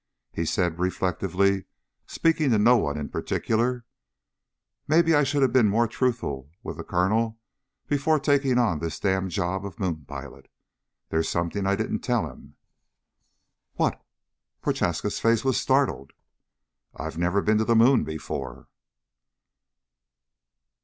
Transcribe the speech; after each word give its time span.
He 0.31 0.45
said 0.45 0.79
reflectively, 0.79 1.65
speaking 2.07 2.49
to 2.49 2.57
no 2.57 2.75
one 2.75 2.97
in 2.97 3.07
particular: 3.09 3.85
"Maybe 4.87 5.13
I 5.13 5.21
should 5.23 5.43
have 5.43 5.53
been 5.53 5.69
more 5.69 5.87
truthful 5.87 6.49
with 6.63 6.77
the 6.77 6.83
Colonel 6.83 7.37
before 7.85 8.19
taking 8.19 8.57
on 8.57 8.79
this 8.79 8.99
damned 8.99 9.29
job 9.29 9.63
of 9.63 9.79
moon 9.79 10.05
pilot. 10.05 10.49
There's 11.09 11.29
something 11.29 11.67
I 11.67 11.75
didn't 11.75 11.99
tell 11.99 12.25
him." 12.27 12.55
"What?" 13.75 14.03
Prochaska's 14.63 15.19
face 15.19 15.45
was 15.45 15.61
startled. 15.61 16.13
"I've 16.95 17.19
never 17.19 17.43
been 17.43 17.59
to 17.59 17.65
the 17.65 17.75
moon 17.75 18.03
before." 18.03 18.69